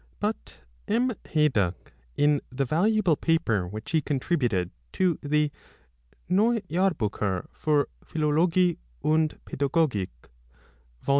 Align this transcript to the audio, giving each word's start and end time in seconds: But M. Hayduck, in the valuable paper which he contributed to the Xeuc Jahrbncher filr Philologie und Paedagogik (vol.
But 0.19 0.61
M. 0.87 1.11
Hayduck, 1.25 1.93
in 2.15 2.41
the 2.51 2.65
valuable 2.65 3.15
paper 3.15 3.67
which 3.67 3.91
he 3.91 4.01
contributed 4.01 4.71
to 4.93 5.19
the 5.21 5.51
Xeuc 6.27 6.65
Jahrbncher 6.67 7.47
filr 7.49 7.85
Philologie 8.03 8.79
und 9.05 9.37
Paedagogik 9.45 10.09
(vol. 11.03 11.09